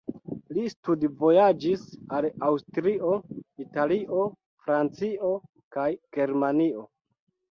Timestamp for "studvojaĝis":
0.73-1.83